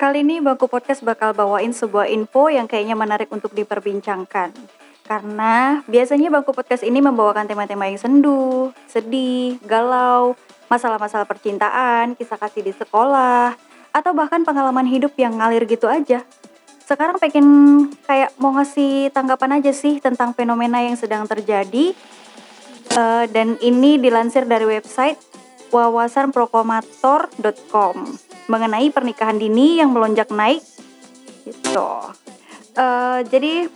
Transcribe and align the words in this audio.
Kali 0.00 0.24
ini 0.24 0.40
Bangku 0.40 0.64
Podcast 0.64 1.04
bakal 1.04 1.36
bawain 1.36 1.76
sebuah 1.76 2.08
info 2.08 2.48
yang 2.48 2.64
kayaknya 2.64 2.96
menarik 2.96 3.28
untuk 3.28 3.52
diperbincangkan. 3.52 4.48
Karena 5.04 5.84
biasanya 5.84 6.32
Bangku 6.32 6.56
Podcast 6.56 6.88
ini 6.88 7.04
membawakan 7.04 7.44
tema-tema 7.44 7.84
yang 7.84 8.00
sendu, 8.00 8.72
sedih, 8.88 9.60
galau, 9.60 10.32
masalah-masalah 10.72 11.28
percintaan, 11.28 12.16
kisah 12.16 12.40
kasih 12.40 12.64
di 12.64 12.72
sekolah, 12.72 13.52
atau 13.92 14.16
bahkan 14.16 14.40
pengalaman 14.40 14.88
hidup 14.88 15.12
yang 15.20 15.36
ngalir 15.36 15.68
gitu 15.68 15.84
aja. 15.84 16.24
Sekarang 16.80 17.20
pengen 17.20 17.92
kayak 18.08 18.32
mau 18.40 18.56
ngasih 18.56 19.12
tanggapan 19.12 19.60
aja 19.60 19.76
sih 19.76 20.00
tentang 20.00 20.32
fenomena 20.32 20.80
yang 20.80 20.96
sedang 20.96 21.28
terjadi. 21.28 21.92
Uh, 22.96 23.28
dan 23.36 23.60
ini 23.60 24.00
dilansir 24.00 24.48
dari 24.48 24.64
website 24.64 25.20
wawasanproklamator.com 25.68 28.29
mengenai 28.50 28.90
pernikahan 28.90 29.38
dini 29.38 29.78
yang 29.78 29.94
melonjak 29.94 30.26
naik 30.34 30.58
gitu. 31.46 31.90
Uh, 32.74 33.22
jadi 33.30 33.70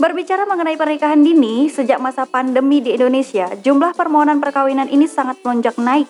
berbicara 0.00 0.48
mengenai 0.48 0.80
pernikahan 0.80 1.20
dini 1.20 1.68
sejak 1.68 2.00
masa 2.00 2.24
pandemi 2.24 2.80
di 2.80 2.96
Indonesia, 2.96 3.52
jumlah 3.60 3.92
permohonan 3.92 4.40
perkawinan 4.40 4.88
ini 4.88 5.04
sangat 5.04 5.40
melonjak 5.44 5.76
naik. 5.76 6.08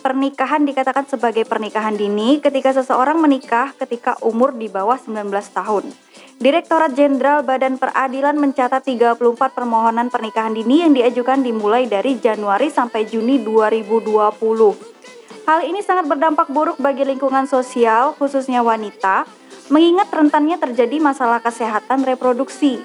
Pernikahan 0.00 0.64
dikatakan 0.64 1.04
sebagai 1.04 1.44
pernikahan 1.44 1.92
dini 1.92 2.40
ketika 2.40 2.72
seseorang 2.72 3.20
menikah 3.20 3.76
ketika 3.76 4.16
umur 4.24 4.56
di 4.56 4.72
bawah 4.72 4.96
19 4.96 5.28
tahun. 5.52 5.92
Direktorat 6.40 6.96
Jenderal 6.96 7.44
Badan 7.44 7.76
Peradilan 7.76 8.40
mencatat 8.40 8.80
34 8.80 9.20
permohonan 9.52 10.08
pernikahan 10.08 10.56
dini 10.56 10.80
yang 10.80 10.96
diajukan 10.96 11.44
dimulai 11.44 11.84
dari 11.84 12.16
Januari 12.16 12.72
sampai 12.72 13.04
Juni 13.04 13.44
2020. 13.44 14.99
Hal 15.48 15.64
ini 15.64 15.80
sangat 15.80 16.06
berdampak 16.10 16.52
buruk 16.52 16.76
bagi 16.76 17.06
lingkungan 17.06 17.48
sosial, 17.48 18.12
khususnya 18.16 18.60
wanita, 18.60 19.24
mengingat 19.72 20.12
rentannya 20.12 20.60
terjadi 20.60 21.00
masalah 21.00 21.40
kesehatan 21.40 22.04
reproduksi. 22.04 22.84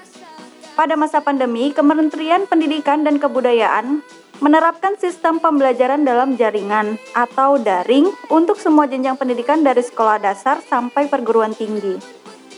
Pada 0.76 0.92
masa 0.96 1.24
pandemi, 1.24 1.72
Kementerian 1.72 2.44
Pendidikan 2.44 3.00
dan 3.04 3.16
Kebudayaan 3.16 4.04
menerapkan 4.44 5.00
sistem 5.00 5.40
pembelajaran 5.40 6.04
dalam 6.04 6.36
jaringan 6.36 7.00
atau 7.16 7.56
daring 7.56 8.12
untuk 8.28 8.60
semua 8.60 8.84
jenjang 8.84 9.16
pendidikan 9.16 9.64
dari 9.64 9.80
sekolah 9.80 10.20
dasar 10.20 10.60
sampai 10.60 11.08
perguruan 11.08 11.56
tinggi. 11.56 11.96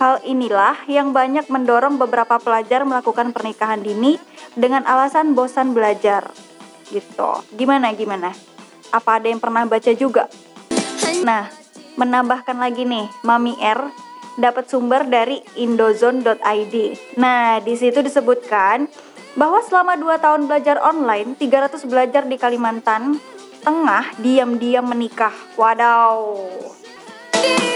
Hal 0.03 0.23
inilah 0.27 0.87
yang 0.91 1.11
banyak 1.11 1.51
mendorong 1.51 1.99
beberapa 1.99 2.39
pelajar 2.39 2.87
melakukan 2.87 3.35
pernikahan 3.35 3.83
dini 3.83 4.19
dengan 4.55 4.87
alasan 4.87 5.35
bosan 5.35 5.75
belajar. 5.75 6.31
Gitu. 6.91 7.31
Gimana 7.55 7.95
gimana? 7.95 8.58
Apa 8.95 9.21
ada 9.21 9.29
yang 9.29 9.41
pernah 9.43 9.69
baca 9.69 9.93
juga? 9.93 10.31
Nah, 11.25 11.51
menambahkan 11.99 12.57
lagi 12.57 12.87
nih, 12.89 13.11
Mami 13.27 13.59
R 13.61 13.91
dapat 14.39 14.71
sumber 14.71 15.05
dari 15.05 15.43
indozone.id. 15.59 16.75
Nah, 17.19 17.59
di 17.59 17.75
situ 17.75 18.01
disebutkan 18.01 18.87
bahwa 19.35 19.59
selama 19.67 19.99
2 19.99 20.23
tahun 20.23 20.43
belajar 20.47 20.79
online, 20.79 21.35
300 21.35 21.85
belajar 21.91 22.23
di 22.27 22.39
Kalimantan 22.39 23.19
Tengah 23.59 24.15
diam-diam 24.23 24.87
menikah. 24.87 25.35
Wadaw. 25.59 26.39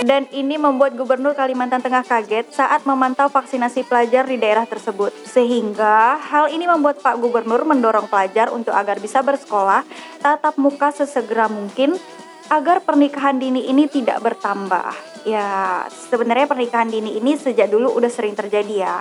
Dan 0.02 0.26
ini 0.34 0.58
membuat 0.58 0.98
Gubernur 0.98 1.30
Kalimantan 1.38 1.78
Tengah 1.78 2.02
kaget 2.02 2.50
saat 2.50 2.82
memantau 2.82 3.30
vaksinasi 3.30 3.86
pelajar 3.86 4.26
di 4.26 4.34
daerah 4.34 4.66
tersebut. 4.66 5.14
Sehingga 5.22 6.18
hal 6.18 6.50
ini 6.50 6.66
membuat 6.66 6.98
Pak 6.98 7.22
Gubernur 7.22 7.62
mendorong 7.62 8.10
pelajar 8.10 8.50
untuk 8.50 8.74
agar 8.74 8.98
bisa 8.98 9.22
bersekolah 9.22 9.86
tatap 10.18 10.58
muka 10.58 10.90
sesegera 10.90 11.46
mungkin 11.46 11.94
agar 12.50 12.82
pernikahan 12.82 13.38
dini 13.38 13.70
ini 13.70 13.86
tidak 13.86 14.18
bertambah. 14.26 14.90
Ya, 15.22 15.86
sebenarnya 16.10 16.50
pernikahan 16.50 16.90
dini 16.90 17.22
ini 17.22 17.38
sejak 17.38 17.70
dulu 17.70 17.94
udah 17.94 18.10
sering 18.10 18.34
terjadi 18.34 18.74
ya. 18.74 18.96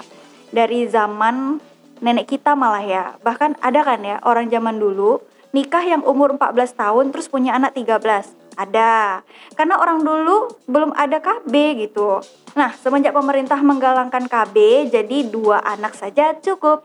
Dari 0.54 0.86
zaman 0.86 1.58
nenek 1.98 2.30
kita 2.30 2.54
malah 2.54 2.86
ya. 2.86 3.18
Bahkan 3.26 3.58
ada 3.58 3.82
kan 3.82 4.06
ya 4.06 4.22
orang 4.22 4.54
zaman 4.54 4.78
dulu 4.78 5.18
nikah 5.50 5.82
yang 5.82 6.06
umur 6.06 6.38
14 6.38 6.78
tahun 6.78 7.06
terus 7.10 7.26
punya 7.26 7.58
anak 7.58 7.74
13 7.74 8.41
ada. 8.56 9.24
Karena 9.56 9.80
orang 9.80 10.04
dulu 10.04 10.52
belum 10.68 10.92
ada 10.96 11.20
KB 11.20 11.54
gitu. 11.88 12.20
Nah, 12.52 12.76
semenjak 12.76 13.16
pemerintah 13.16 13.60
menggalangkan 13.64 14.28
KB, 14.28 14.88
jadi 14.92 15.18
dua 15.32 15.64
anak 15.64 15.96
saja 15.96 16.36
cukup. 16.36 16.84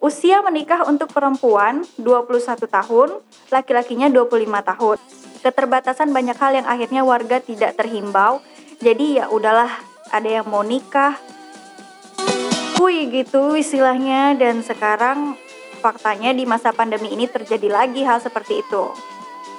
Usia 0.00 0.44
menikah 0.44 0.84
untuk 0.84 1.12
perempuan 1.12 1.84
21 1.96 2.68
tahun, 2.68 3.08
laki-lakinya 3.48 4.12
25 4.12 4.60
tahun. 4.60 4.96
Keterbatasan 5.44 6.12
banyak 6.12 6.36
hal 6.36 6.52
yang 6.56 6.66
akhirnya 6.68 7.04
warga 7.04 7.40
tidak 7.40 7.76
terhimbau. 7.76 8.40
Jadi 8.80 9.20
ya 9.20 9.28
udahlah, 9.32 9.72
ada 10.12 10.28
yang 10.28 10.48
mau 10.48 10.60
nikah. 10.60 11.16
Kui 12.76 13.08
gitu 13.08 13.56
istilahnya 13.56 14.36
dan 14.36 14.60
sekarang 14.60 15.40
faktanya 15.80 16.32
di 16.32 16.44
masa 16.44 16.72
pandemi 16.72 17.12
ini 17.12 17.28
terjadi 17.28 17.68
lagi 17.68 18.04
hal 18.04 18.20
seperti 18.20 18.60
itu. 18.64 19.13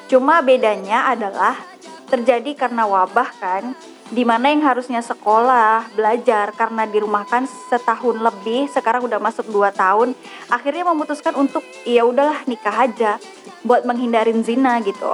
Cuma 0.05 0.41
bedanya 0.45 1.09
adalah 1.09 1.57
terjadi 2.05 2.53
karena 2.53 2.85
wabah 2.85 3.29
kan, 3.41 3.73
di 4.13 4.21
mana 4.21 4.53
yang 4.53 4.61
harusnya 4.61 5.01
sekolah, 5.01 5.97
belajar 5.97 6.53
karena 6.53 6.85
dirumahkan 6.85 7.49
setahun 7.73 8.21
lebih, 8.21 8.69
sekarang 8.69 9.09
udah 9.09 9.17
masuk 9.17 9.49
dua 9.49 9.73
tahun, 9.73 10.13
akhirnya 10.53 10.85
memutuskan 10.94 11.33
untuk 11.33 11.65
ya 11.89 12.05
udahlah 12.05 12.45
nikah 12.45 12.85
aja 12.85 13.17
buat 13.65 13.81
menghindarin 13.81 14.45
zina 14.45 14.77
gitu. 14.85 15.09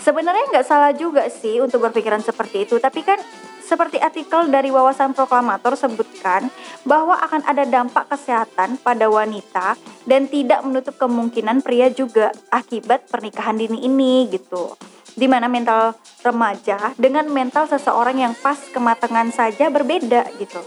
Sebenarnya 0.00 0.48
nggak 0.56 0.64
salah 0.64 0.96
juga 0.96 1.28
sih 1.28 1.60
untuk 1.60 1.84
berpikiran 1.84 2.24
seperti 2.24 2.64
itu, 2.64 2.80
tapi 2.80 3.04
kan 3.04 3.20
seperti 3.68 4.00
artikel 4.00 4.48
dari 4.48 4.72
Wawasan 4.72 5.12
Proklamator 5.12 5.76
sebutkan 5.76 6.48
bahwa 6.88 7.20
akan 7.20 7.44
ada 7.44 7.68
dampak 7.68 8.08
kesehatan 8.08 8.80
pada 8.80 9.12
wanita 9.12 9.76
dan 10.08 10.24
tidak 10.24 10.64
menutup 10.64 10.96
kemungkinan 10.96 11.60
pria 11.60 11.92
juga 11.92 12.32
akibat 12.48 13.12
pernikahan 13.12 13.60
dini 13.60 13.84
ini 13.84 14.24
gitu. 14.32 14.72
Di 15.12 15.28
mana 15.28 15.52
mental 15.52 15.92
remaja 16.24 16.96
dengan 16.96 17.28
mental 17.28 17.68
seseorang 17.68 18.16
yang 18.16 18.32
pas 18.40 18.56
kematangan 18.72 19.28
saja 19.36 19.68
berbeda 19.68 20.24
gitu. 20.40 20.64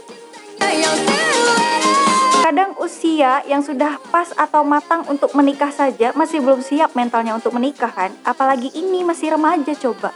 Kadang 2.42 2.76
usia 2.78 3.42
yang 3.48 3.64
sudah 3.64 3.98
pas 4.12 4.30
atau 4.34 4.62
matang 4.62 5.02
untuk 5.10 5.32
menikah 5.34 5.72
saja 5.74 6.14
masih 6.14 6.38
belum 6.42 6.60
siap 6.60 6.92
mentalnya 6.92 7.32
untuk 7.34 7.54
menikah 7.54 7.88
kan, 7.88 8.12
apalagi 8.26 8.68
ini 8.76 9.06
masih 9.06 9.34
remaja 9.34 9.72
coba 9.78 10.12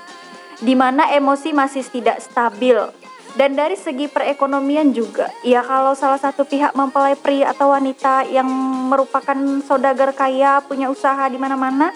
di 0.61 0.73
mana 0.73 1.13
emosi 1.13 1.53
masih 1.53 1.85
tidak 1.85 2.23
stabil. 2.23 2.77
Dan 3.37 3.53
dari 3.53 3.77
segi 3.77 4.09
perekonomian 4.09 4.97
juga, 4.97 5.29
ya 5.45 5.61
kalau 5.61 5.93
salah 5.93 6.17
satu 6.17 6.49
pihak 6.49 6.73
mempelai 6.73 7.13
pria 7.21 7.53
atau 7.53 7.69
wanita 7.69 8.25
yang 8.33 8.49
merupakan 8.89 9.37
saudagar 9.61 10.17
kaya, 10.17 10.65
punya 10.65 10.89
usaha 10.89 11.29
di 11.29 11.37
mana-mana, 11.37 11.93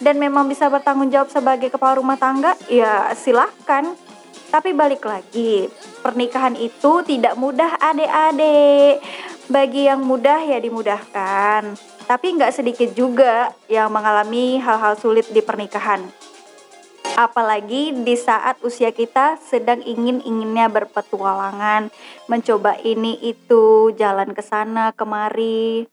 dan 0.00 0.16
memang 0.16 0.48
bisa 0.48 0.72
bertanggung 0.72 1.12
jawab 1.12 1.28
sebagai 1.28 1.68
kepala 1.68 2.00
rumah 2.00 2.16
tangga, 2.16 2.56
ya 2.72 3.12
silahkan. 3.12 3.92
Tapi 4.48 4.72
balik 4.72 5.04
lagi, 5.04 5.68
pernikahan 6.00 6.56
itu 6.56 7.04
tidak 7.04 7.36
mudah 7.36 7.76
adik-adik. 7.76 9.04
Bagi 9.52 9.84
yang 9.84 10.00
mudah 10.00 10.40
ya 10.48 10.56
dimudahkan. 10.64 11.76
Tapi 12.08 12.26
nggak 12.40 12.56
sedikit 12.56 12.90
juga 12.96 13.52
yang 13.68 13.92
mengalami 13.92 14.56
hal-hal 14.56 14.96
sulit 14.96 15.28
di 15.28 15.44
pernikahan 15.44 16.29
apalagi 17.20 17.92
di 17.92 18.16
saat 18.16 18.56
usia 18.64 18.88
kita 18.96 19.36
sedang 19.36 19.84
ingin-inginnya 19.84 20.72
berpetualangan, 20.72 21.92
mencoba 22.24 22.80
ini 22.80 23.20
itu, 23.20 23.92
jalan 24.00 24.32
ke 24.32 24.40
sana 24.40 24.96
kemari. 24.96 25.84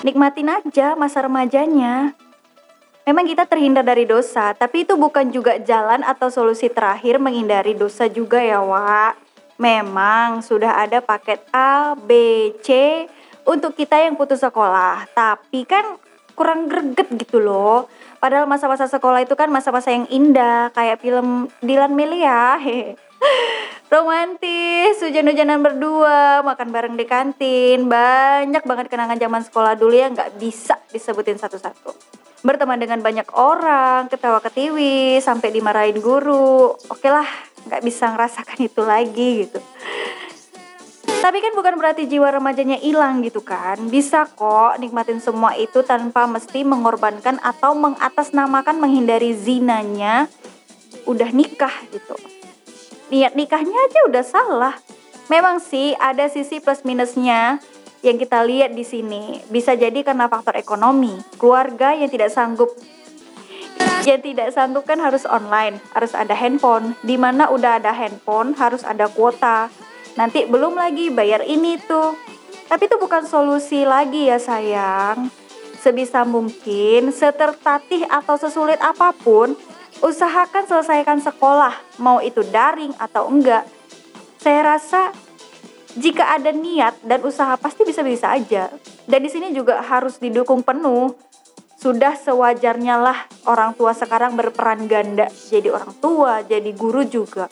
Nikmatin 0.00 0.48
aja 0.48 0.96
masa 0.96 1.24
remajanya. 1.24 2.16
Memang 3.04 3.28
kita 3.28 3.44
terhindar 3.44 3.84
dari 3.84 4.08
dosa, 4.08 4.56
tapi 4.56 4.88
itu 4.88 4.96
bukan 4.96 5.28
juga 5.28 5.60
jalan 5.60 6.00
atau 6.00 6.32
solusi 6.32 6.72
terakhir 6.72 7.20
menghindari 7.20 7.76
dosa 7.76 8.08
juga 8.08 8.40
ya, 8.40 8.64
Wak. 8.64 9.20
Memang 9.60 10.40
sudah 10.40 10.80
ada 10.80 11.04
paket 11.04 11.44
A, 11.52 11.92
B, 11.92 12.10
C 12.64 13.04
untuk 13.44 13.76
kita 13.76 14.00
yang 14.00 14.16
putus 14.16 14.40
sekolah, 14.40 15.04
tapi 15.12 15.68
kan 15.68 16.00
kurang 16.34 16.66
greget 16.68 17.08
gitu 17.14 17.38
loh 17.38 17.86
Padahal 18.24 18.48
masa-masa 18.48 18.88
sekolah 18.88 19.20
itu 19.20 19.36
kan 19.36 19.52
masa-masa 19.52 19.92
yang 19.92 20.08
indah, 20.08 20.72
kayak 20.72 21.04
film 21.04 21.52
Dilan 21.60 21.92
Melia. 21.92 22.56
Romantis, 23.92 24.96
hujan-hujanan 25.04 25.60
berdua, 25.60 26.40
makan 26.40 26.72
bareng 26.72 26.96
di 26.96 27.04
kantin. 27.04 27.84
Banyak 27.84 28.64
banget 28.64 28.88
kenangan 28.88 29.20
zaman 29.20 29.44
sekolah 29.44 29.76
dulu 29.76 29.92
yang 29.92 30.16
nggak 30.16 30.40
bisa 30.40 30.80
disebutin 30.88 31.36
satu-satu. 31.36 31.92
Berteman 32.40 32.80
dengan 32.80 33.04
banyak 33.04 33.28
orang, 33.36 34.08
ketawa 34.08 34.40
ketiwi, 34.40 35.20
sampai 35.20 35.52
dimarahin 35.52 36.00
guru. 36.00 36.72
Oke 36.88 37.12
lah, 37.12 37.28
nggak 37.68 37.84
bisa 37.84 38.08
ngerasakan 38.08 38.56
itu 38.64 38.80
lagi 38.88 39.28
gitu. 39.44 39.60
Tapi 41.24 41.40
kan 41.40 41.56
bukan 41.56 41.80
berarti 41.80 42.04
jiwa 42.04 42.28
remajanya 42.28 42.76
hilang 42.76 43.24
gitu 43.24 43.40
kan. 43.40 43.80
Bisa 43.88 44.28
kok 44.28 44.76
nikmatin 44.76 45.24
semua 45.24 45.56
itu 45.56 45.80
tanpa 45.80 46.28
mesti 46.28 46.68
mengorbankan 46.68 47.40
atau 47.40 47.72
mengatasnamakan 47.72 48.76
menghindari 48.76 49.32
zinanya 49.32 50.28
udah 51.08 51.32
nikah 51.32 51.72
gitu. 51.88 52.12
Niat 53.08 53.32
nikahnya 53.40 53.72
aja 53.72 54.00
udah 54.04 54.20
salah. 54.20 54.76
Memang 55.32 55.64
sih 55.64 55.96
ada 55.96 56.28
sisi 56.28 56.60
plus 56.60 56.84
minusnya 56.84 57.56
yang 58.04 58.20
kita 58.20 58.44
lihat 58.44 58.76
di 58.76 58.84
sini. 58.84 59.40
Bisa 59.48 59.72
jadi 59.72 60.04
karena 60.04 60.28
faktor 60.28 60.60
ekonomi, 60.60 61.16
keluarga 61.40 61.96
yang 61.96 62.12
tidak 62.12 62.36
sanggup 62.36 62.68
yang 64.04 64.20
tidak 64.20 64.52
sanggup 64.52 64.84
kan 64.84 65.00
harus 65.00 65.24
online, 65.24 65.80
harus 65.96 66.12
ada 66.12 66.36
handphone. 66.36 66.92
Di 67.00 67.16
mana 67.16 67.48
udah 67.48 67.80
ada 67.80 67.96
handphone 67.96 68.52
harus 68.60 68.84
ada 68.84 69.08
kuota. 69.08 69.72
Nanti 70.14 70.46
belum 70.46 70.78
lagi 70.78 71.10
bayar 71.10 71.42
ini 71.42 71.74
tuh. 71.82 72.14
Tapi 72.70 72.86
itu 72.86 72.96
bukan 72.96 73.26
solusi 73.26 73.82
lagi 73.82 74.30
ya 74.30 74.38
sayang. 74.38 75.28
Sebisa 75.82 76.24
mungkin, 76.24 77.12
setertatih 77.12 78.08
atau 78.08 78.40
sesulit 78.40 78.80
apa 78.80 79.12
pun, 79.12 79.52
usahakan 80.00 80.64
selesaikan 80.64 81.20
sekolah, 81.20 81.76
mau 82.00 82.24
itu 82.24 82.40
daring 82.40 82.96
atau 82.96 83.28
enggak. 83.28 83.68
Saya 84.40 84.76
rasa 84.76 85.12
jika 85.94 86.40
ada 86.40 86.50
niat 86.56 86.98
dan 87.04 87.20
usaha 87.20 87.52
pasti 87.60 87.84
bisa-bisa 87.84 88.32
aja. 88.32 88.72
Dan 89.04 89.20
di 89.20 89.28
sini 89.28 89.52
juga 89.52 89.84
harus 89.84 90.16
didukung 90.16 90.64
penuh. 90.64 91.12
Sudah 91.76 92.16
sewajarnya 92.16 92.96
lah 92.96 93.18
orang 93.44 93.76
tua 93.76 93.92
sekarang 93.92 94.40
berperan 94.40 94.88
ganda, 94.88 95.28
jadi 95.52 95.68
orang 95.68 95.92
tua, 96.00 96.40
jadi 96.40 96.72
guru 96.72 97.04
juga. 97.04 97.44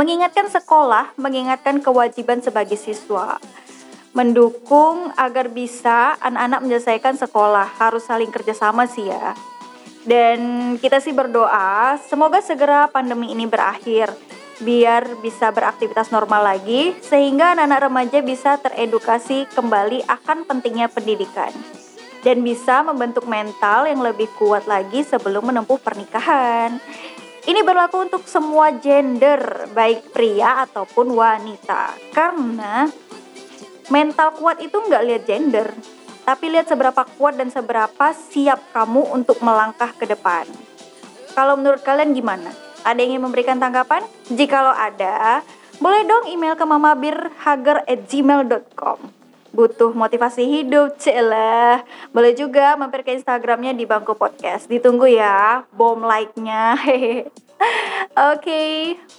Mengingatkan 0.00 0.48
sekolah, 0.48 1.12
mengingatkan 1.20 1.84
kewajiban 1.84 2.40
sebagai 2.40 2.80
siswa. 2.80 3.36
Mendukung 4.16 5.12
agar 5.12 5.52
bisa 5.52 6.16
anak-anak 6.24 6.64
menyelesaikan 6.64 7.20
sekolah. 7.20 7.68
Harus 7.76 8.08
saling 8.08 8.32
kerjasama 8.32 8.88
sih 8.88 9.12
ya. 9.12 9.36
Dan 10.08 10.40
kita 10.80 11.04
sih 11.04 11.12
berdoa 11.12 12.00
semoga 12.08 12.40
segera 12.40 12.88
pandemi 12.88 13.28
ini 13.28 13.44
berakhir. 13.44 14.08
Biar 14.64 15.20
bisa 15.20 15.52
beraktivitas 15.52 16.08
normal 16.08 16.48
lagi 16.48 16.96
sehingga 17.04 17.52
anak-anak 17.52 17.80
remaja 17.92 18.18
bisa 18.24 18.56
teredukasi 18.56 19.52
kembali 19.52 20.08
akan 20.08 20.48
pentingnya 20.48 20.88
pendidikan. 20.88 21.52
Dan 22.24 22.40
bisa 22.40 22.80
membentuk 22.80 23.28
mental 23.28 23.84
yang 23.84 24.00
lebih 24.00 24.32
kuat 24.40 24.64
lagi 24.64 25.04
sebelum 25.04 25.52
menempuh 25.52 25.76
pernikahan. 25.76 26.80
Ini 27.50 27.66
berlaku 27.66 28.06
untuk 28.06 28.30
semua 28.30 28.70
gender, 28.78 29.66
baik 29.74 30.14
pria 30.14 30.62
ataupun 30.62 31.10
wanita. 31.10 31.98
Karena 32.14 32.86
mental 33.90 34.38
kuat 34.38 34.62
itu 34.62 34.78
nggak 34.78 35.02
lihat 35.02 35.26
gender, 35.26 35.74
tapi 36.22 36.46
lihat 36.46 36.70
seberapa 36.70 37.02
kuat 37.18 37.42
dan 37.42 37.50
seberapa 37.50 38.14
siap 38.14 38.70
kamu 38.70 39.02
untuk 39.10 39.42
melangkah 39.42 39.90
ke 39.98 40.06
depan. 40.06 40.46
Kalau 41.34 41.58
menurut 41.58 41.82
kalian 41.82 42.14
gimana? 42.14 42.54
Ada 42.86 43.02
yang 43.02 43.18
ingin 43.18 43.26
memberikan 43.26 43.58
tanggapan? 43.58 44.06
Jikalau 44.30 44.70
ada, 44.70 45.42
boleh 45.82 46.06
dong 46.06 46.30
email 46.30 46.54
ke 46.54 46.62
mamabirhager@gmail.com 46.62 49.19
butuh 49.50 49.90
motivasi 49.94 50.46
hidup, 50.46 50.98
celah. 50.98 51.82
Boleh 52.14 52.34
juga 52.34 52.74
mampir 52.78 53.02
ke 53.02 53.14
Instagramnya 53.14 53.74
di 53.74 53.86
Bangku 53.86 54.14
Podcast. 54.14 54.70
Ditunggu 54.70 55.10
ya, 55.10 55.66
bom 55.74 56.02
like-nya. 56.02 56.74
Oke, 56.80 57.26
okay, 58.16 58.70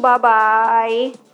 bye-bye. 0.02 1.32